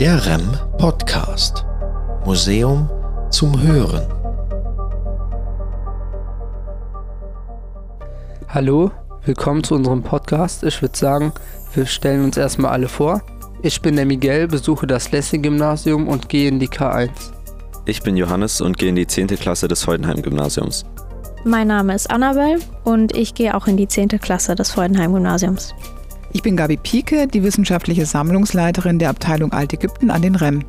Der 0.00 0.26
REM 0.26 0.42
Podcast. 0.76 1.64
Museum 2.26 2.90
zum 3.30 3.58
Hören. 3.62 4.06
Hallo, 8.48 8.90
willkommen 9.24 9.64
zu 9.64 9.74
unserem 9.74 10.02
Podcast. 10.02 10.64
Ich 10.64 10.82
würde 10.82 10.98
sagen, 10.98 11.32
wir 11.74 11.86
stellen 11.86 12.24
uns 12.24 12.36
erstmal 12.36 12.72
alle 12.72 12.88
vor. 12.88 13.22
Ich 13.62 13.80
bin 13.80 13.96
der 13.96 14.04
Miguel, 14.04 14.48
besuche 14.48 14.86
das 14.86 15.12
Lessing-Gymnasium 15.12 16.08
und 16.08 16.28
gehe 16.28 16.48
in 16.48 16.58
die 16.58 16.68
K1. 16.68 17.08
Ich 17.86 18.02
bin 18.02 18.18
Johannes 18.18 18.60
und 18.60 18.76
gehe 18.76 18.90
in 18.90 18.96
die 18.96 19.06
10. 19.06 19.28
Klasse 19.28 19.66
des 19.66 19.82
Freudenheim-Gymnasiums. 19.82 20.84
Mein 21.44 21.68
Name 21.68 21.94
ist 21.94 22.10
Annabel 22.10 22.58
und 22.84 23.16
ich 23.16 23.32
gehe 23.32 23.54
auch 23.54 23.66
in 23.66 23.78
die 23.78 23.88
10. 23.88 24.08
Klasse 24.20 24.56
des 24.56 24.72
Freudenheim-Gymnasiums. 24.72 25.74
Ich 26.36 26.42
bin 26.42 26.54
Gabi 26.54 26.76
Pieke, 26.76 27.26
die 27.26 27.42
wissenschaftliche 27.42 28.04
Sammlungsleiterin 28.04 28.98
der 28.98 29.08
Abteilung 29.08 29.52
Altägypten 29.52 30.10
an 30.10 30.20
den 30.20 30.34
REM. 30.34 30.62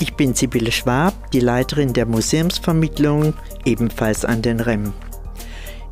Ich 0.00 0.14
bin 0.14 0.32
Sibylle 0.32 0.72
Schwab, 0.72 1.30
die 1.32 1.40
Leiterin 1.40 1.92
der 1.92 2.06
Museumsvermittlung, 2.06 3.34
ebenfalls 3.66 4.24
an 4.24 4.40
den 4.40 4.58
REM. 4.58 4.94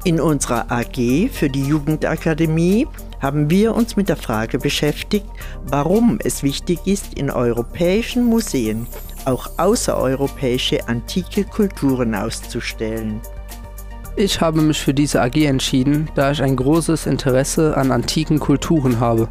In 0.04 0.20
unserer 0.20 0.72
AG 0.72 1.28
für 1.30 1.50
die 1.50 1.66
Jugendakademie 1.66 2.86
haben 3.20 3.50
wir 3.50 3.74
uns 3.74 3.94
mit 3.94 4.08
der 4.08 4.16
Frage 4.16 4.58
beschäftigt, 4.58 5.26
warum 5.66 6.18
es 6.24 6.42
wichtig 6.42 6.78
ist, 6.86 7.12
in 7.12 7.30
europäischen 7.30 8.24
Museen 8.24 8.86
auch 9.26 9.50
außereuropäische 9.58 10.88
antike 10.88 11.44
Kulturen 11.44 12.14
auszustellen. 12.14 13.20
Ich 14.20 14.42
habe 14.42 14.60
mich 14.60 14.78
für 14.78 14.92
diese 14.92 15.22
AG 15.22 15.46
entschieden, 15.46 16.10
da 16.14 16.32
ich 16.32 16.42
ein 16.42 16.54
großes 16.54 17.06
Interesse 17.06 17.74
an 17.74 17.90
antiken 17.90 18.38
Kulturen 18.38 19.00
habe. 19.00 19.30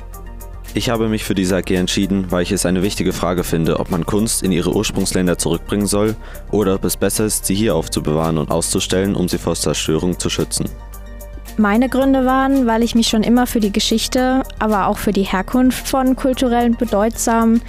Ich 0.73 0.89
habe 0.89 1.09
mich 1.09 1.23
für 1.23 1.35
diese 1.35 1.57
AG 1.57 1.70
entschieden, 1.70 2.31
weil 2.31 2.41
ich 2.41 2.52
es 2.52 2.65
eine 2.65 2.81
wichtige 2.81 3.13
Frage 3.13 3.43
finde, 3.43 3.79
ob 3.79 3.91
man 3.91 4.07
Kunst 4.07 4.41
in 4.41 4.51
ihre 4.51 4.76
Ursprungsländer 4.76 5.37
zurückbringen 5.37 5.85
soll 5.85 6.15
oder 6.49 6.73
ob 6.73 6.85
es 6.85 6.98
besser 6.98 7.26
ist, 7.26 7.46
sie 7.46 7.54
hier 7.54 7.76
aufzubewahren 7.76 8.40
und 8.40 8.49
auszustellen, 8.49 9.13
um 9.13 9.29
sie 9.29 9.37
vor 9.37 9.54
Zerstörung 9.54 10.18
zu 10.18 10.31
schützen. 10.31 10.68
Meine 11.57 11.87
Gründe 11.87 12.26
waren, 12.26 12.65
weil 12.65 12.81
ich 12.81 12.96
mich 12.96 13.09
schon 13.09 13.21
immer 13.21 13.46
für 13.46 13.59
die 13.59 13.71
Geschichte, 13.71 14.41
aber 14.57 14.87
auch 14.87 14.98
für 14.98 15.12
die 15.12 15.21
Herkunft 15.21 15.87
von 15.87 16.15
kulturell 16.15 16.71
bedeutsamen 16.71 17.62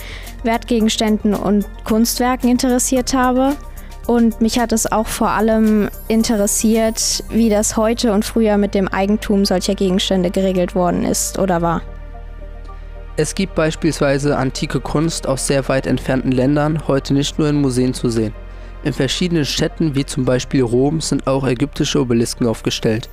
Wertgegenständen 0.43 1.35
und 1.35 1.67
Kunstwerken 1.85 2.49
interessiert 2.49 3.13
habe 3.13 3.57
und 4.07 4.41
mich 4.41 4.59
hat 4.59 4.73
es 4.73 4.91
auch 4.91 5.07
vor 5.07 5.31
allem 5.31 5.89
interessiert, 6.09 7.25
wie 7.29 7.49
das 7.49 7.77
heute 7.77 8.13
und 8.13 8.25
früher 8.25 8.57
mit 8.57 8.75
dem 8.75 8.89
Eigentum 8.89 9.45
solcher 9.45 9.75
Gegenstände 9.75 10.31
geregelt 10.31 10.75
worden 10.75 11.05
ist 11.05 11.39
oder 11.39 11.63
war. 11.63 11.83
Es 13.17 13.35
gibt 13.35 13.55
beispielsweise 13.55 14.37
antike 14.37 14.81
Kunst 14.81 15.27
aus 15.27 15.47
sehr 15.47 15.69
weit 15.69 15.87
entfernten 15.87 16.33
Ländern 16.33 16.89
heute 16.89 17.13
nicht 17.13 17.39
nur 17.39 17.49
in 17.49 17.61
Museen 17.61 17.93
zu 17.93 18.09
sehen. 18.09 18.33
In 18.83 18.95
verschiedenen 18.95 19.45
Städten 19.45 19.95
wie 19.95 20.07
zum 20.07 20.25
Beispiel 20.25 20.63
Rom 20.63 21.01
sind 21.01 21.27
auch 21.27 21.47
ägyptische 21.47 22.01
Obelisken 22.01 22.47
aufgestellt. 22.47 23.11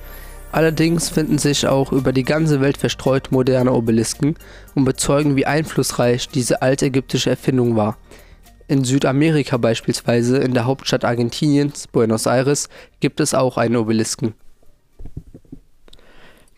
Allerdings 0.50 1.10
finden 1.10 1.36
sich 1.36 1.66
auch 1.66 1.92
über 1.92 2.12
die 2.12 2.22
ganze 2.22 2.62
Welt 2.62 2.78
verstreut 2.78 3.30
moderne 3.30 3.72
Obelisken 3.72 4.36
und 4.74 4.86
bezeugen, 4.86 5.36
wie 5.36 5.44
einflussreich 5.44 6.30
diese 6.30 6.62
altägyptische 6.62 7.30
Erfindung 7.30 7.76
war. 7.76 7.98
In 8.68 8.84
Südamerika 8.84 9.56
beispielsweise, 9.56 10.36
in 10.36 10.52
der 10.52 10.66
Hauptstadt 10.66 11.02
Argentiniens, 11.02 11.86
Buenos 11.88 12.26
Aires, 12.26 12.68
gibt 13.00 13.18
es 13.18 13.32
auch 13.32 13.56
einen 13.56 13.76
Obelisken. 13.76 14.34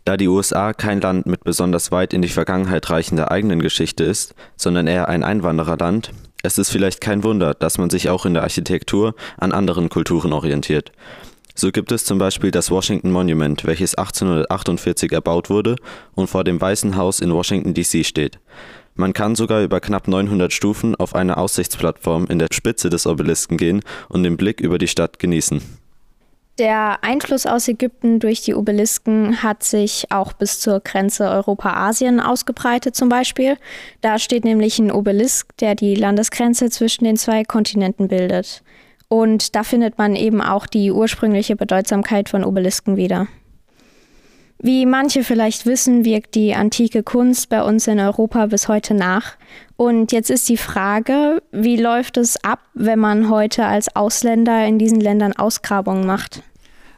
Da 0.04 0.16
die 0.16 0.26
USA 0.26 0.72
kein 0.72 1.00
Land 1.00 1.26
mit 1.26 1.44
besonders 1.44 1.92
weit 1.92 2.12
in 2.12 2.20
die 2.20 2.28
Vergangenheit 2.28 2.90
reichender 2.90 3.30
eigenen 3.30 3.60
Geschichte 3.60 4.02
ist, 4.02 4.34
sondern 4.56 4.88
eher 4.88 5.08
ein 5.08 5.22
Einwandererland, 5.22 6.10
ist 6.42 6.58
es 6.58 6.68
vielleicht 6.68 7.00
kein 7.00 7.22
Wunder, 7.22 7.54
dass 7.54 7.78
man 7.78 7.90
sich 7.90 8.08
auch 8.08 8.26
in 8.26 8.34
der 8.34 8.42
Architektur 8.42 9.14
an 9.36 9.52
anderen 9.52 9.88
Kulturen 9.88 10.32
orientiert. 10.32 10.90
So 11.54 11.70
gibt 11.70 11.92
es 11.92 12.04
zum 12.04 12.18
Beispiel 12.18 12.50
das 12.50 12.70
Washington 12.72 13.12
Monument, 13.12 13.64
welches 13.66 13.94
1848 13.94 15.12
erbaut 15.12 15.50
wurde 15.50 15.76
und 16.14 16.28
vor 16.28 16.42
dem 16.42 16.60
Weißen 16.60 16.96
Haus 16.96 17.20
in 17.20 17.32
Washington, 17.32 17.74
D.C. 17.74 18.02
steht. 18.02 18.40
Man 19.00 19.14
kann 19.14 19.34
sogar 19.34 19.62
über 19.62 19.80
knapp 19.80 20.08
900 20.08 20.52
Stufen 20.52 20.94
auf 20.94 21.14
eine 21.14 21.38
Aussichtsplattform 21.38 22.26
in 22.26 22.38
der 22.38 22.48
Spitze 22.52 22.90
des 22.90 23.06
Obelisken 23.06 23.56
gehen 23.56 23.80
und 24.10 24.24
den 24.24 24.36
Blick 24.36 24.60
über 24.60 24.76
die 24.76 24.88
Stadt 24.88 25.18
genießen. 25.18 25.62
Der 26.58 27.02
Einfluss 27.02 27.46
aus 27.46 27.66
Ägypten 27.66 28.20
durch 28.20 28.42
die 28.42 28.54
Obelisken 28.54 29.42
hat 29.42 29.62
sich 29.62 30.08
auch 30.10 30.34
bis 30.34 30.60
zur 30.60 30.80
Grenze 30.80 31.30
Europa-Asien 31.30 32.20
ausgebreitet 32.20 32.94
zum 32.94 33.08
Beispiel. 33.08 33.56
Da 34.02 34.18
steht 34.18 34.44
nämlich 34.44 34.78
ein 34.78 34.92
Obelisk, 34.92 35.56
der 35.56 35.74
die 35.74 35.94
Landesgrenze 35.94 36.68
zwischen 36.68 37.04
den 37.04 37.16
zwei 37.16 37.42
Kontinenten 37.44 38.08
bildet. 38.08 38.62
Und 39.08 39.56
da 39.56 39.62
findet 39.62 39.96
man 39.96 40.14
eben 40.14 40.42
auch 40.42 40.66
die 40.66 40.92
ursprüngliche 40.92 41.56
Bedeutsamkeit 41.56 42.28
von 42.28 42.44
Obelisken 42.44 42.98
wieder. 42.98 43.28
Wie 44.62 44.84
manche 44.84 45.24
vielleicht 45.24 45.64
wissen, 45.64 46.04
wirkt 46.04 46.34
die 46.34 46.54
antike 46.54 47.02
Kunst 47.02 47.48
bei 47.48 47.62
uns 47.62 47.86
in 47.86 47.98
Europa 47.98 48.44
bis 48.44 48.68
heute 48.68 48.92
nach. 48.92 49.36
Und 49.76 50.12
jetzt 50.12 50.28
ist 50.28 50.50
die 50.50 50.58
Frage, 50.58 51.42
wie 51.50 51.78
läuft 51.78 52.18
es 52.18 52.44
ab, 52.44 52.60
wenn 52.74 52.98
man 52.98 53.30
heute 53.30 53.64
als 53.64 53.96
Ausländer 53.96 54.66
in 54.66 54.78
diesen 54.78 55.00
Ländern 55.00 55.32
Ausgrabungen 55.32 56.06
macht? 56.06 56.42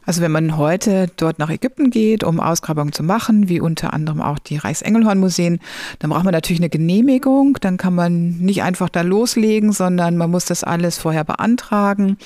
Also 0.05 0.21
wenn 0.21 0.31
man 0.31 0.57
heute 0.57 1.07
dort 1.17 1.39
nach 1.39 1.49
Ägypten 1.49 1.89
geht, 1.89 2.23
um 2.23 2.39
Ausgrabungen 2.39 2.91
zu 2.91 3.03
machen, 3.03 3.49
wie 3.49 3.61
unter 3.61 3.93
anderem 3.93 4.21
auch 4.21 4.39
die 4.39 4.57
Reichsengelhorn-Museen, 4.57 5.59
dann 5.99 6.09
braucht 6.09 6.23
man 6.25 6.33
natürlich 6.33 6.59
eine 6.59 6.69
Genehmigung. 6.69 7.57
Dann 7.61 7.77
kann 7.77 7.95
man 7.95 8.37
nicht 8.39 8.63
einfach 8.63 8.89
da 8.89 9.01
loslegen, 9.01 9.71
sondern 9.71 10.17
man 10.17 10.31
muss 10.31 10.45
das 10.45 10.63
alles 10.63 10.97
vorher 10.97 11.23
beantragen. 11.23 12.17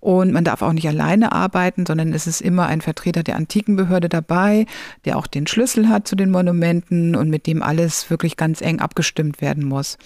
Und 0.00 0.32
man 0.32 0.44
darf 0.44 0.62
auch 0.62 0.72
nicht 0.72 0.86
alleine 0.86 1.32
arbeiten, 1.32 1.84
sondern 1.84 2.12
es 2.12 2.26
ist 2.26 2.40
immer 2.40 2.66
ein 2.66 2.80
Vertreter 2.80 3.24
der 3.24 3.36
Antikenbehörde 3.36 4.08
dabei, 4.08 4.66
der 5.04 5.16
auch 5.16 5.26
den 5.26 5.46
Schlüssel 5.46 5.88
hat 5.88 6.06
zu 6.06 6.14
den 6.14 6.30
Monumenten 6.30 7.16
und 7.16 7.28
mit 7.28 7.46
dem 7.46 7.62
alles 7.62 8.08
wirklich 8.08 8.36
ganz 8.36 8.60
eng 8.60 8.80
abgestimmt 8.80 9.40
werden 9.40 9.64
muss. 9.64 9.98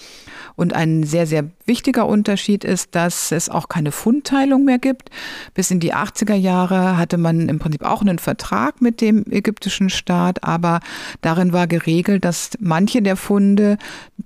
Und 0.56 0.74
ein 0.74 1.04
sehr, 1.04 1.26
sehr 1.26 1.44
wichtiger 1.66 2.06
Unterschied 2.06 2.64
ist, 2.64 2.94
dass 2.94 3.30
es 3.32 3.48
auch 3.48 3.68
keine 3.68 3.92
Fundteilung 3.92 4.64
mehr 4.64 4.78
gibt. 4.78 5.10
Bis 5.54 5.70
in 5.70 5.80
die 5.80 5.94
80er 5.94 6.34
Jahre 6.34 6.96
hatte 7.10 7.18
man 7.18 7.48
im 7.48 7.58
Prinzip 7.58 7.84
auch 7.84 8.02
einen 8.02 8.20
Vertrag 8.20 8.80
mit 8.80 9.00
dem 9.00 9.24
ägyptischen 9.28 9.90
Staat, 9.90 10.44
aber 10.44 10.78
darin 11.22 11.52
war 11.52 11.66
geregelt, 11.66 12.24
dass 12.24 12.50
manche 12.60 13.02
der 13.02 13.16
Funde 13.16 13.78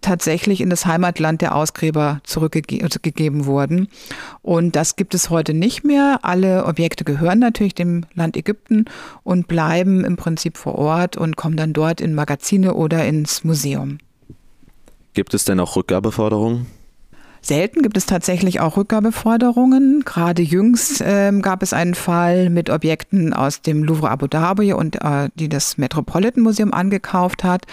tatsächlich 0.03 0.61
in 0.61 0.69
das 0.69 0.85
Heimatland 0.85 1.41
der 1.41 1.55
Ausgräber 1.55 2.21
zurückgegeben 2.25 3.47
wurden. 3.47 3.89
Und 4.43 4.77
das 4.77 4.97
gibt 4.97 5.15
es 5.15 5.31
heute 5.31 5.55
nicht 5.55 5.83
mehr. 5.83 6.19
Alle 6.25 6.67
Objekte 6.67 7.05
gehören 7.05 7.39
natürlich 7.39 7.75
dem 7.75 8.05
Land 8.13 8.37
Ägypten 8.37 8.85
und 9.23 9.49
bleiben 9.49 10.05
im 10.05 10.17
Prinzip 10.17 10.59
vor 10.59 10.75
Ort 10.75 11.17
und 11.17 11.37
kommen 11.37 11.57
dann 11.57 11.73
dort 11.73 12.03
in 12.03 12.15
Magazine 12.15 12.75
oder 12.75 13.07
ins 13.07 13.45
Museum. 13.45 13.97
Gibt 15.15 15.33
es 15.33 15.45
denn 15.45 15.59
auch 15.59 15.77
Rückgabeforderungen? 15.77 16.67
Selten 17.45 17.83
gibt 17.83 17.99
es 17.99 18.07
tatsächlich 18.07 18.61
auch 18.61 18.79
Rückgabeforderungen. 18.79 20.03
Gerade 20.07 20.41
jüngst 20.41 21.03
äh, 21.03 21.31
gab 21.43 21.63
es 21.63 21.75
einen 21.75 21.95
Fall 21.95 22.49
mit 22.49 22.71
Objekten 22.71 23.35
aus 23.35 23.61
dem 23.61 23.85
Louvre 23.85 24.09
Abu 24.09 24.29
Dhabi 24.29 24.73
und 24.73 24.97
äh, 25.03 25.29
die 25.35 25.51
das 25.51 25.77
Metropolitan 25.77 26.43
Museum 26.43 26.73
angekauft 26.73 27.45
hat. 27.45 27.67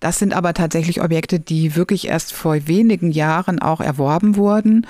Das 0.00 0.18
sind 0.18 0.34
aber 0.34 0.52
tatsächlich 0.52 1.02
Objekte, 1.02 1.40
die 1.40 1.76
wirklich 1.76 2.08
erst 2.08 2.34
vor 2.34 2.68
wenigen 2.68 3.10
Jahren 3.10 3.58
auch 3.58 3.80
erworben 3.80 4.36
wurden. 4.36 4.86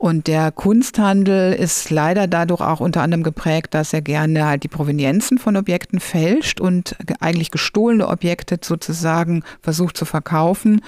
Und 0.00 0.28
der 0.28 0.52
Kunsthandel 0.52 1.52
ist 1.52 1.90
leider 1.90 2.28
dadurch 2.28 2.60
auch 2.60 2.78
unter 2.78 3.02
anderem 3.02 3.24
geprägt, 3.24 3.74
dass 3.74 3.92
er 3.92 4.00
gerne 4.00 4.46
halt 4.46 4.62
die 4.62 4.68
Provenienzen 4.68 5.38
von 5.38 5.56
Objekten 5.56 5.98
fälscht 5.98 6.60
und 6.60 6.94
eigentlich 7.18 7.50
gestohlene 7.50 8.06
Objekte 8.06 8.60
sozusagen 8.62 9.42
versucht 9.60 9.96
zu 9.96 10.04
verkaufen. 10.04 10.82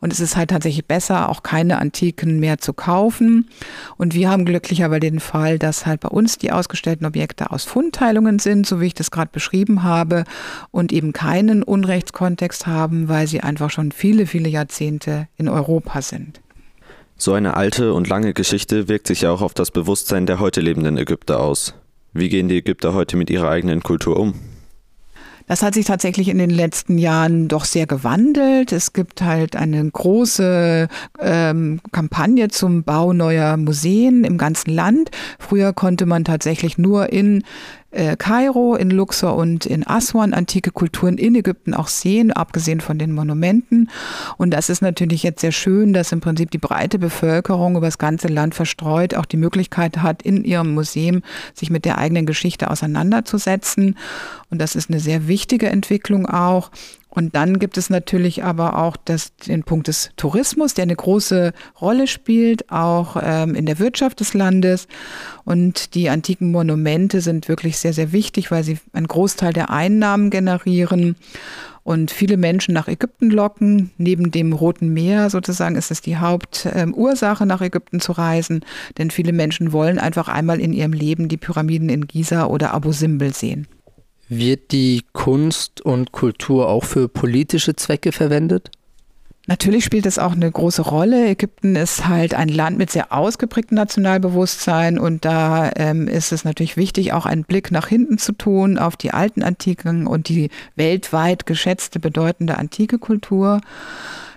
Und 0.00 0.12
es 0.12 0.20
ist 0.20 0.36
halt 0.36 0.50
tatsächlich 0.50 0.84
besser, 0.84 1.30
auch 1.30 1.42
keine 1.42 1.78
Antiken 1.78 2.38
mehr 2.38 2.58
zu 2.58 2.74
kaufen. 2.74 3.48
Und 3.96 4.12
wir 4.12 4.28
haben 4.28 4.44
glücklicherweise 4.44 5.00
den 5.00 5.20
Fall, 5.20 5.58
dass 5.58 5.86
halt 5.86 6.00
bei 6.00 6.08
uns 6.08 6.36
die 6.36 6.52
ausgestellten 6.52 7.06
Objekte 7.06 7.52
aus 7.52 7.64
Fundteilungen 7.64 8.38
sind, 8.38 8.66
so 8.66 8.78
wie 8.78 8.88
ich 8.88 8.94
das 8.94 9.10
gerade 9.10 9.30
beschrieben 9.32 9.84
habe, 9.84 10.24
und 10.70 10.92
eben 10.92 11.14
keinen 11.14 11.62
Unrechtskontext 11.62 12.66
haben, 12.66 13.08
weil 13.08 13.26
sie 13.26 13.40
einfach 13.40 13.70
schon 13.70 13.90
viele, 13.90 14.26
viele 14.26 14.50
Jahrzehnte 14.50 15.28
in 15.38 15.48
Europa 15.48 16.02
sind. 16.02 16.42
So 17.20 17.34
eine 17.34 17.54
alte 17.54 17.92
und 17.92 18.08
lange 18.08 18.32
Geschichte 18.32 18.88
wirkt 18.88 19.06
sich 19.06 19.20
ja 19.20 19.30
auch 19.30 19.42
auf 19.42 19.52
das 19.52 19.70
Bewusstsein 19.70 20.24
der 20.24 20.40
heute 20.40 20.62
lebenden 20.62 20.96
Ägypter 20.96 21.38
aus. 21.40 21.74
Wie 22.14 22.30
gehen 22.30 22.48
die 22.48 22.56
Ägypter 22.56 22.94
heute 22.94 23.18
mit 23.18 23.28
ihrer 23.28 23.50
eigenen 23.50 23.82
Kultur 23.82 24.18
um? 24.18 24.32
Das 25.46 25.62
hat 25.62 25.74
sich 25.74 25.84
tatsächlich 25.84 26.28
in 26.28 26.38
den 26.38 26.48
letzten 26.48 26.96
Jahren 26.96 27.48
doch 27.48 27.66
sehr 27.66 27.86
gewandelt. 27.86 28.72
Es 28.72 28.94
gibt 28.94 29.20
halt 29.20 29.54
eine 29.54 29.84
große 29.84 30.88
ähm, 31.18 31.80
Kampagne 31.92 32.48
zum 32.48 32.84
Bau 32.84 33.12
neuer 33.12 33.58
Museen 33.58 34.24
im 34.24 34.38
ganzen 34.38 34.70
Land. 34.70 35.10
Früher 35.38 35.74
konnte 35.74 36.06
man 36.06 36.24
tatsächlich 36.24 36.78
nur 36.78 37.12
in 37.12 37.44
äh, 37.90 38.16
Kairo, 38.16 38.76
in 38.76 38.90
Luxor 38.90 39.34
und 39.36 39.66
in 39.66 39.86
Aswan 39.86 40.32
antike 40.32 40.70
Kulturen 40.70 41.18
in 41.18 41.34
Ägypten 41.34 41.74
auch 41.74 41.88
sehen, 41.88 42.32
abgesehen 42.32 42.80
von 42.80 42.98
den 42.98 43.12
Monumenten. 43.12 43.90
Und 44.36 44.52
das 44.52 44.68
ist 44.68 44.82
natürlich 44.82 45.22
jetzt 45.22 45.40
sehr 45.40 45.52
schön, 45.52 45.92
dass 45.92 46.12
im 46.12 46.20
Prinzip 46.20 46.50
die 46.50 46.58
breite 46.58 46.98
Bevölkerung 46.98 47.76
über 47.76 47.86
das 47.86 47.98
ganze 47.98 48.28
Land 48.28 48.54
verstreut 48.54 49.14
auch 49.14 49.26
die 49.26 49.36
Möglichkeit 49.36 49.98
hat, 49.98 50.22
in 50.22 50.44
ihrem 50.44 50.74
Museum 50.74 51.22
sich 51.54 51.70
mit 51.70 51.84
der 51.84 51.98
eigenen 51.98 52.26
Geschichte 52.26 52.70
auseinanderzusetzen. 52.70 53.96
Und 54.50 54.60
das 54.60 54.76
ist 54.76 54.90
eine 54.90 55.00
sehr 55.00 55.28
wichtige 55.28 55.68
Entwicklung 55.68 56.26
auch. 56.26 56.70
Und 57.10 57.34
dann 57.34 57.58
gibt 57.58 57.76
es 57.76 57.90
natürlich 57.90 58.44
aber 58.44 58.78
auch 58.78 58.96
das, 58.96 59.34
den 59.36 59.64
Punkt 59.64 59.88
des 59.88 60.10
Tourismus, 60.16 60.74
der 60.74 60.84
eine 60.84 60.94
große 60.94 61.52
Rolle 61.80 62.06
spielt, 62.06 62.70
auch 62.70 63.16
ähm, 63.20 63.56
in 63.56 63.66
der 63.66 63.80
Wirtschaft 63.80 64.20
des 64.20 64.32
Landes. 64.32 64.86
Und 65.44 65.94
die 65.94 66.08
antiken 66.08 66.52
Monumente 66.52 67.20
sind 67.20 67.48
wirklich 67.48 67.78
sehr, 67.78 67.92
sehr 67.92 68.12
wichtig, 68.12 68.52
weil 68.52 68.62
sie 68.62 68.78
einen 68.92 69.08
Großteil 69.08 69.52
der 69.52 69.70
Einnahmen 69.70 70.30
generieren 70.30 71.16
und 71.82 72.12
viele 72.12 72.36
Menschen 72.36 72.74
nach 72.74 72.86
Ägypten 72.86 73.30
locken. 73.30 73.90
Neben 73.98 74.30
dem 74.30 74.52
Roten 74.52 74.92
Meer 74.92 75.30
sozusagen 75.30 75.74
ist 75.74 75.90
es 75.90 76.00
die 76.00 76.18
Hauptursache, 76.18 77.42
ähm, 77.42 77.48
nach 77.48 77.60
Ägypten 77.60 78.00
zu 78.00 78.12
reisen, 78.12 78.64
denn 78.98 79.10
viele 79.10 79.32
Menschen 79.32 79.72
wollen 79.72 79.98
einfach 79.98 80.28
einmal 80.28 80.60
in 80.60 80.72
ihrem 80.72 80.92
Leben 80.92 81.28
die 81.28 81.38
Pyramiden 81.38 81.88
in 81.88 82.06
Giza 82.06 82.46
oder 82.46 82.72
Abu 82.72 82.92
Simbel 82.92 83.34
sehen. 83.34 83.66
Wird 84.32 84.70
die 84.70 85.02
Kunst 85.12 85.80
und 85.80 86.12
Kultur 86.12 86.68
auch 86.68 86.84
für 86.84 87.08
politische 87.08 87.74
Zwecke 87.74 88.12
verwendet? 88.12 88.70
Natürlich 89.48 89.84
spielt 89.84 90.06
es 90.06 90.20
auch 90.20 90.30
eine 90.30 90.48
große 90.48 90.82
Rolle. 90.82 91.26
Ägypten 91.26 91.74
ist 91.74 92.06
halt 92.06 92.34
ein 92.34 92.48
Land 92.48 92.78
mit 92.78 92.92
sehr 92.92 93.12
ausgeprägtem 93.12 93.74
Nationalbewusstsein 93.74 95.00
und 95.00 95.24
da 95.24 95.72
ähm, 95.74 96.06
ist 96.06 96.30
es 96.30 96.44
natürlich 96.44 96.76
wichtig, 96.76 97.12
auch 97.12 97.26
einen 97.26 97.42
Blick 97.42 97.72
nach 97.72 97.88
hinten 97.88 98.18
zu 98.18 98.30
tun 98.30 98.78
auf 98.78 98.96
die 98.96 99.10
alten 99.10 99.42
Antiken 99.42 100.06
und 100.06 100.28
die 100.28 100.50
weltweit 100.76 101.44
geschätzte, 101.44 101.98
bedeutende 101.98 102.56
antike 102.56 103.00
Kultur. 103.00 103.60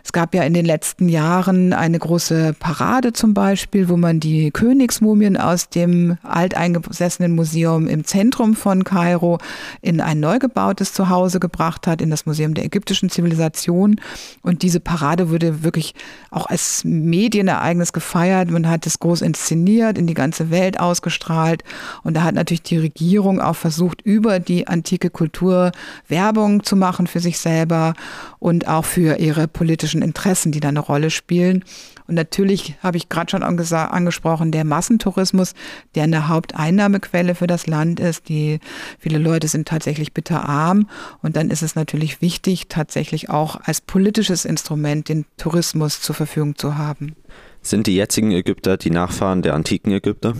Es 0.05 0.11
gab 0.11 0.35
ja 0.35 0.43
in 0.43 0.53
den 0.53 0.65
letzten 0.65 1.07
Jahren 1.07 1.71
eine 1.71 1.97
große 1.97 2.55
Parade 2.59 3.13
zum 3.13 3.33
Beispiel, 3.33 3.87
wo 3.87 3.95
man 3.95 4.19
die 4.19 4.51
Königsmumien 4.51 5.37
aus 5.37 5.69
dem 5.69 6.17
alteingesessenen 6.23 7.33
Museum 7.33 7.87
im 7.87 8.03
Zentrum 8.03 8.53
von 8.53 8.83
Kairo 8.83 9.37
in 9.81 10.01
ein 10.01 10.19
neu 10.19 10.39
gebautes 10.39 10.93
Zuhause 10.93 11.39
gebracht 11.39 11.87
hat, 11.87 12.01
in 12.01 12.09
das 12.09 12.25
Museum 12.25 12.53
der 12.53 12.65
ägyptischen 12.65 13.09
Zivilisation. 13.09 13.95
Und 14.41 14.61
diese 14.61 14.81
Parade 14.81 15.29
wurde 15.29 15.63
wirklich 15.63 15.95
auch 16.31 16.47
als 16.47 16.83
Medienereignis 16.83 17.93
gefeiert. 17.93 18.51
Man 18.51 18.69
hat 18.69 18.85
es 18.85 18.99
groß 18.99 19.21
inszeniert, 19.21 19.97
in 19.97 20.05
die 20.05 20.15
ganze 20.15 20.49
Welt 20.51 20.81
ausgestrahlt. 20.81 21.63
Und 22.03 22.15
da 22.15 22.23
hat 22.23 22.35
natürlich 22.35 22.63
die 22.63 22.77
Regierung 22.77 23.39
auch 23.39 23.55
versucht, 23.55 24.01
über 24.01 24.41
die 24.41 24.67
antike 24.67 25.09
Kultur 25.09 25.71
Werbung 26.09 26.61
zu 26.63 26.75
machen 26.75 27.07
für 27.07 27.21
sich 27.21 27.39
selber 27.39 27.93
und 28.39 28.67
auch 28.67 28.83
für 28.83 29.17
ihre 29.19 29.47
politischen 29.47 29.92
politischen 29.93 30.01
Interessen, 30.01 30.51
die 30.51 30.59
da 30.59 30.69
eine 30.69 30.79
Rolle 30.79 31.09
spielen. 31.09 31.63
Und 32.07 32.15
natürlich 32.15 32.75
habe 32.81 32.97
ich 32.97 33.09
gerade 33.09 33.31
schon 33.31 33.43
angesprochen, 33.43 34.51
der 34.51 34.65
Massentourismus, 34.65 35.53
der 35.95 36.03
eine 36.03 36.27
Haupteinnahmequelle 36.27 37.35
für 37.35 37.47
das 37.47 37.67
Land 37.67 37.99
ist. 37.99 38.27
Die, 38.27 38.59
viele 38.99 39.19
Leute 39.19 39.47
sind 39.47 39.67
tatsächlich 39.67 40.13
bitterarm. 40.13 40.89
Und 41.21 41.35
dann 41.35 41.49
ist 41.49 41.61
es 41.61 41.75
natürlich 41.75 42.21
wichtig, 42.21 42.67
tatsächlich 42.67 43.29
auch 43.29 43.59
als 43.63 43.81
politisches 43.81 44.45
Instrument 44.45 45.07
den 45.09 45.25
Tourismus 45.37 46.01
zur 46.01 46.15
Verfügung 46.15 46.55
zu 46.55 46.77
haben. 46.77 47.15
Sind 47.61 47.87
die 47.87 47.95
jetzigen 47.95 48.31
Ägypter 48.31 48.77
die 48.77 48.91
Nachfahren 48.91 49.41
der 49.41 49.53
antiken 49.53 49.93
Ägypter? 49.93 50.33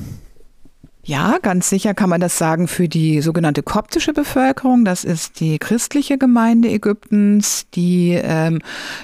Ja, 1.06 1.38
ganz 1.42 1.70
sicher 1.70 1.94
kann 1.94 2.10
man 2.10 2.22
das 2.22 2.38
sagen 2.38 2.70
für 2.70 2.88
die 2.88 3.20
sogenannte 3.20 3.62
koptische 3.62 4.14
Bevölkerung. 4.14 4.86
Das 4.86 5.04
ist 5.04 5.42
die 5.42 5.60
christliche 5.60 6.18
Gemeinde 6.18 6.70
Ägyptens, 6.70 7.68
die 7.74 8.12
ähm, 8.14 8.62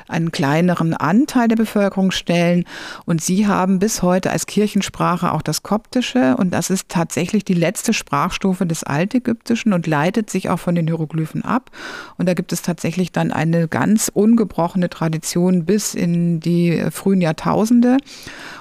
einen 0.08 0.32
kleineren 0.32 0.94
Anteil 0.94 1.50
der 1.50 1.58
Bevölkerung 1.58 2.12
stellen. 2.12 2.64
Und 3.04 3.22
sie 3.22 3.48
haben 3.48 3.80
bis 3.80 4.02
heute 4.02 4.32
als 4.32 4.46
Kirchensprache 4.46 5.34
auch 5.34 5.42
das 5.42 5.62
Koptische. 5.62 6.38
Und 6.38 6.54
das 6.54 6.70
ist 6.70 6.88
tatsächlich 6.88 7.44
die 7.44 7.54
letzte 7.54 7.92
Sprachstufe 7.92 8.66
des 8.66 8.86
Altägyptischen 8.86 9.74
und 9.74 9.86
leitet 9.86 10.30
sich 10.30 10.48
auch 10.48 10.60
von 10.60 10.76
den 10.76 10.88
Hieroglyphen 10.88 11.44
ab. 11.44 11.70
Und 12.18 12.30
da 12.30 12.34
gibt 12.34 12.54
es 12.54 12.62
tatsächlich 12.62 13.12
dann 13.12 13.34
eine 13.34 13.68
ganz 13.68 14.10
ungebrochene 14.14 14.90
Tradition 14.90 15.66
bis 15.66 15.96
in 15.96 16.40
die 16.40 16.82
frühen 16.92 17.20
Jahrtausende 17.20 17.98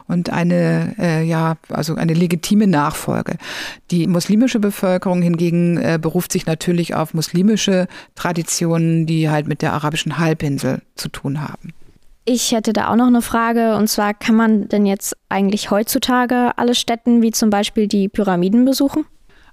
und 0.09 0.31
eine, 0.31 0.97
äh, 0.99 1.23
ja, 1.23 1.57
also 1.69 1.95
eine 1.95 2.15
legitime 2.15 2.67
Nachfolge. 2.67 3.28
Die 3.91 4.07
muslimische 4.07 4.61
Bevölkerung 4.61 5.23
hingegen 5.23 5.77
äh, 5.79 5.99
beruft 6.01 6.33
sich 6.33 6.47
natürlich 6.47 6.95
auf 6.95 7.15
muslimische 7.15 7.87
Traditionen, 8.15 9.07
die 9.07 9.31
halt 9.31 9.49
mit 9.49 9.63
der 9.63 9.73
arabischen 9.73 10.19
Halbinsel 10.19 10.83
zu 10.95 11.09
tun 11.09 11.41
haben. 11.41 11.73
Ich 12.25 12.53
hätte 12.53 12.75
da 12.75 12.91
auch 12.91 12.97
noch 12.97 13.07
eine 13.07 13.23
Frage, 13.23 13.77
und 13.77 13.89
zwar 13.89 14.13
kann 14.13 14.35
man 14.35 14.69
denn 14.69 14.85
jetzt 14.85 15.17
eigentlich 15.31 15.71
heutzutage 15.71 16.53
alle 16.57 16.75
Städten 16.75 17.23
wie 17.23 17.31
zum 17.31 17.49
Beispiel 17.49 17.89
die 17.89 18.09
Pyramiden 18.09 18.67
besuchen? 18.67 19.07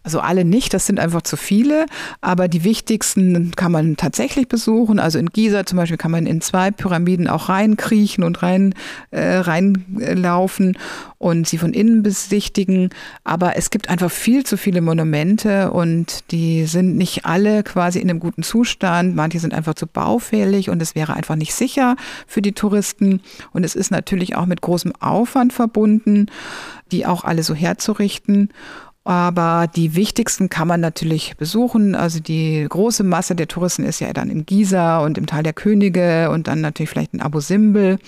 Also 0.05 0.19
alle 0.19 0.45
nicht, 0.45 0.75
das 0.75 0.85
sind 0.85 0.99
einfach 0.99 1.23
zu 1.23 1.35
viele, 1.35 1.87
aber 2.21 2.47
die 2.47 2.63
wichtigsten 2.63 3.53
kann 3.55 3.71
man 3.71 3.97
tatsächlich 3.97 4.47
besuchen. 4.47 4.99
Also 4.99 5.17
in 5.17 5.29
Giza 5.29 5.65
zum 5.65 5.77
Beispiel 5.77 5.97
kann 5.97 6.11
man 6.11 6.27
in 6.27 6.41
zwei 6.41 6.69
Pyramiden 6.69 7.27
auch 7.27 7.49
reinkriechen 7.49 8.23
und 8.23 8.43
rein, 8.43 8.75
äh, 9.09 9.37
reinlaufen 9.37 10.77
und 11.17 11.47
sie 11.47 11.57
von 11.57 11.73
innen 11.73 12.03
besichtigen. 12.03 12.91
Aber 13.23 13.57
es 13.57 13.71
gibt 13.71 13.89
einfach 13.89 14.11
viel 14.11 14.45
zu 14.45 14.57
viele 14.57 14.81
Monumente 14.81 15.71
und 15.71 16.31
die 16.31 16.67
sind 16.67 16.97
nicht 16.97 17.25
alle 17.25 17.63
quasi 17.63 17.97
in 17.97 18.07
einem 18.07 18.19
guten 18.19 18.43
Zustand. 18.43 19.15
Manche 19.15 19.39
sind 19.39 19.55
einfach 19.55 19.73
zu 19.73 19.87
baufällig 19.87 20.69
und 20.69 20.83
es 20.83 20.93
wäre 20.93 21.15
einfach 21.15 21.35
nicht 21.35 21.55
sicher 21.55 21.95
für 22.27 22.43
die 22.43 22.51
Touristen. 22.51 23.21
Und 23.53 23.63
es 23.63 23.73
ist 23.73 23.89
natürlich 23.89 24.35
auch 24.35 24.45
mit 24.45 24.61
großem 24.61 24.93
Aufwand 24.99 25.51
verbunden, 25.51 26.27
die 26.91 27.07
auch 27.07 27.23
alle 27.23 27.41
so 27.41 27.55
herzurichten. 27.55 28.49
Aber 29.07 29.67
die 29.67 29.93
wichtigsten 29.93 30.49
kann 30.49 30.67
man 30.67 30.81
natürlich 30.81 31.37
besuchen. 31.37 31.93
Also 31.93 32.19
die 32.19 32.65
große 32.67 33.03
Masse 33.03 33.35
der 33.35 33.47
Touristen 33.47 33.83
ist 33.83 33.99
ja 33.99 34.11
dann 34.13 34.31
in 34.31 34.47
Giza 34.47 34.99
und 35.05 35.19
im 35.19 35.27
Tal 35.27 35.43
der 35.43 35.53
Könige 35.53 36.31
und 36.31 36.47
dann 36.47 36.59
natürlich 36.59 36.89
vielleicht 36.89 37.13
in 37.13 37.21
Abu 37.21 37.39
Simbel. 37.39 37.99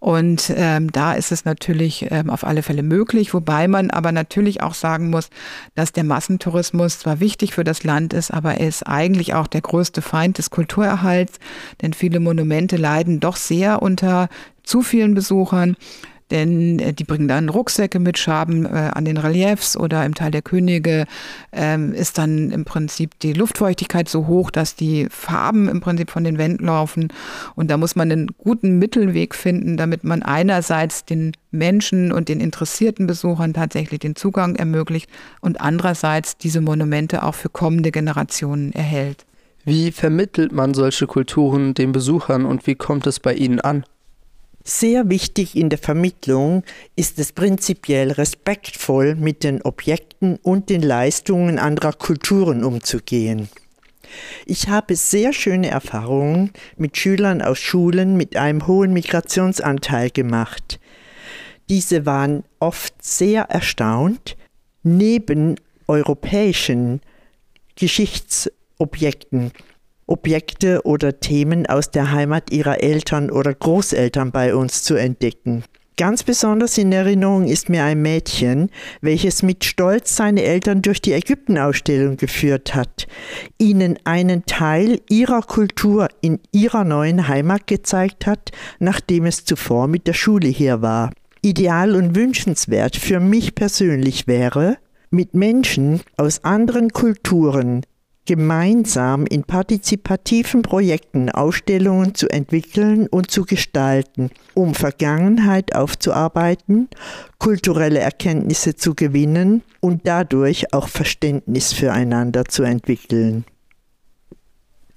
Und 0.00 0.52
ähm, 0.56 0.90
da 0.90 1.12
ist 1.12 1.30
es 1.30 1.44
natürlich 1.44 2.08
ähm, 2.10 2.28
auf 2.28 2.42
alle 2.42 2.64
Fälle 2.64 2.82
möglich, 2.82 3.34
wobei 3.34 3.68
man 3.68 3.92
aber 3.92 4.10
natürlich 4.10 4.64
auch 4.64 4.74
sagen 4.74 5.10
muss, 5.10 5.30
dass 5.76 5.92
der 5.92 6.02
Massentourismus 6.02 6.98
zwar 6.98 7.20
wichtig 7.20 7.54
für 7.54 7.62
das 7.64 7.84
Land 7.84 8.12
ist, 8.12 8.32
aber 8.32 8.54
er 8.54 8.66
ist 8.66 8.82
eigentlich 8.82 9.34
auch 9.34 9.46
der 9.46 9.60
größte 9.60 10.02
Feind 10.02 10.38
des 10.38 10.50
Kulturerhalts, 10.50 11.38
denn 11.82 11.92
viele 11.92 12.18
Monumente 12.18 12.76
leiden 12.76 13.20
doch 13.20 13.36
sehr 13.36 13.80
unter 13.80 14.28
zu 14.64 14.82
vielen 14.82 15.14
Besuchern 15.14 15.76
denn 16.30 16.78
äh, 16.78 16.92
die 16.92 17.04
bringen 17.04 17.28
dann 17.28 17.48
Rucksäcke 17.48 17.98
mit 17.98 18.18
Schaben 18.18 18.66
äh, 18.66 18.90
an 18.94 19.04
den 19.04 19.16
Reliefs 19.16 19.76
oder 19.76 20.04
im 20.04 20.14
Teil 20.14 20.30
der 20.30 20.42
Könige 20.42 21.06
ähm, 21.52 21.92
ist 21.92 22.18
dann 22.18 22.50
im 22.50 22.64
Prinzip 22.64 23.18
die 23.20 23.32
Luftfeuchtigkeit 23.32 24.08
so 24.08 24.26
hoch, 24.26 24.50
dass 24.50 24.74
die 24.74 25.06
Farben 25.10 25.68
im 25.68 25.80
Prinzip 25.80 26.10
von 26.10 26.24
den 26.24 26.38
Wänden 26.38 26.66
laufen 26.66 27.08
und 27.54 27.70
da 27.70 27.76
muss 27.76 27.96
man 27.96 28.10
einen 28.10 28.28
guten 28.38 28.78
Mittelweg 28.78 29.34
finden, 29.34 29.76
damit 29.76 30.04
man 30.04 30.22
einerseits 30.22 31.04
den 31.04 31.32
Menschen 31.50 32.12
und 32.12 32.28
den 32.28 32.40
interessierten 32.40 33.06
Besuchern 33.06 33.54
tatsächlich 33.54 34.00
den 34.00 34.16
Zugang 34.16 34.56
ermöglicht 34.56 35.08
und 35.40 35.60
andererseits 35.60 36.36
diese 36.36 36.60
Monumente 36.60 37.22
auch 37.22 37.34
für 37.34 37.48
kommende 37.48 37.90
Generationen 37.90 38.72
erhält. 38.72 39.24
Wie 39.64 39.90
vermittelt 39.90 40.52
man 40.52 40.74
solche 40.74 41.06
Kulturen 41.06 41.74
den 41.74 41.90
Besuchern 41.90 42.44
und 42.44 42.66
wie 42.66 42.76
kommt 42.76 43.06
es 43.06 43.18
bei 43.18 43.34
ihnen 43.34 43.60
an? 43.60 43.84
Sehr 44.68 45.08
wichtig 45.08 45.54
in 45.54 45.68
der 45.68 45.78
Vermittlung 45.78 46.64
ist 46.96 47.20
es 47.20 47.30
prinzipiell 47.30 48.10
respektvoll 48.10 49.14
mit 49.14 49.44
den 49.44 49.62
Objekten 49.62 50.40
und 50.42 50.70
den 50.70 50.82
Leistungen 50.82 51.60
anderer 51.60 51.92
Kulturen 51.92 52.64
umzugehen. 52.64 53.48
Ich 54.44 54.68
habe 54.68 54.96
sehr 54.96 55.32
schöne 55.32 55.68
Erfahrungen 55.68 56.50
mit 56.76 56.96
Schülern 56.96 57.42
aus 57.42 57.60
Schulen 57.60 58.16
mit 58.16 58.34
einem 58.34 58.66
hohen 58.66 58.92
Migrationsanteil 58.92 60.10
gemacht. 60.10 60.80
Diese 61.68 62.04
waren 62.04 62.42
oft 62.58 62.94
sehr 63.00 63.42
erstaunt, 63.44 64.36
neben 64.82 65.60
europäischen 65.86 67.02
Geschichtsobjekten 67.76 69.52
Objekte 70.06 70.82
oder 70.84 71.20
Themen 71.20 71.66
aus 71.66 71.90
der 71.90 72.12
Heimat 72.12 72.52
ihrer 72.52 72.82
Eltern 72.82 73.30
oder 73.30 73.52
Großeltern 73.52 74.30
bei 74.30 74.54
uns 74.54 74.82
zu 74.82 74.94
entdecken. 74.94 75.64
Ganz 75.98 76.22
besonders 76.22 76.76
in 76.76 76.92
Erinnerung 76.92 77.46
ist 77.46 77.70
mir 77.70 77.82
ein 77.82 78.02
Mädchen, 78.02 78.70
welches 79.00 79.42
mit 79.42 79.64
Stolz 79.64 80.14
seine 80.14 80.42
Eltern 80.42 80.82
durch 80.82 81.00
die 81.00 81.12
Ägyptenausstellung 81.12 82.18
geführt 82.18 82.74
hat, 82.74 83.06
ihnen 83.56 83.98
einen 84.04 84.44
Teil 84.44 85.00
ihrer 85.08 85.40
Kultur 85.40 86.08
in 86.20 86.38
ihrer 86.52 86.84
neuen 86.84 87.28
Heimat 87.28 87.66
gezeigt 87.66 88.26
hat, 88.26 88.52
nachdem 88.78 89.24
es 89.24 89.46
zuvor 89.46 89.88
mit 89.88 90.06
der 90.06 90.12
Schule 90.12 90.48
hier 90.48 90.82
war. 90.82 91.12
Ideal 91.40 91.96
und 91.96 92.14
wünschenswert 92.14 92.96
für 92.96 93.18
mich 93.18 93.54
persönlich 93.54 94.26
wäre, 94.26 94.76
mit 95.10 95.32
Menschen 95.32 96.02
aus 96.18 96.44
anderen 96.44 96.90
Kulturen 96.90 97.86
gemeinsam 98.26 99.24
in 99.24 99.44
partizipativen 99.44 100.62
Projekten 100.62 101.30
Ausstellungen 101.30 102.14
zu 102.14 102.28
entwickeln 102.28 103.06
und 103.06 103.30
zu 103.30 103.44
gestalten, 103.44 104.30
um 104.54 104.74
Vergangenheit 104.74 105.74
aufzuarbeiten, 105.74 106.88
kulturelle 107.38 108.00
Erkenntnisse 108.00 108.74
zu 108.74 108.94
gewinnen 108.94 109.62
und 109.80 110.06
dadurch 110.06 110.74
auch 110.74 110.88
Verständnis 110.88 111.72
füreinander 111.72 112.44
zu 112.44 112.62
entwickeln. 112.64 113.44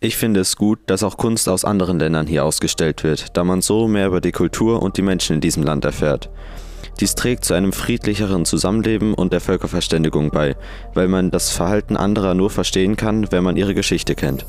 Ich 0.01 0.15
finde 0.15 0.39
es 0.39 0.55
gut, 0.55 0.79
dass 0.87 1.03
auch 1.03 1.17
Kunst 1.17 1.49
aus 1.49 1.65
anderen 1.65 1.99
Ländern 1.99 2.25
hier 2.25 2.45
ausgestellt 2.45 3.03
wird, 3.03 3.35
da 3.35 3.43
man 3.43 3.61
so 3.61 3.87
mehr 3.87 4.07
über 4.07 4.21
die 4.21 4.31
Kultur 4.31 4.81
und 4.81 4.97
die 4.97 5.01
Menschen 5.01 5.35
in 5.35 5.41
diesem 5.41 5.63
Land 5.63 5.83
erfährt. 5.83 6.29
Dies 6.99 7.15
trägt 7.15 7.45
zu 7.45 7.53
einem 7.53 7.71
friedlicheren 7.71 8.43
Zusammenleben 8.45 9.13
und 9.13 9.31
der 9.31 9.39
Völkerverständigung 9.39 10.31
bei, 10.31 10.55
weil 10.93 11.07
man 11.07 11.31
das 11.31 11.49
Verhalten 11.49 11.95
anderer 11.95 12.33
nur 12.33 12.49
verstehen 12.49 12.97
kann, 12.97 13.31
wenn 13.31 13.43
man 13.43 13.55
ihre 13.55 13.73
Geschichte 13.73 14.15
kennt. 14.15 14.45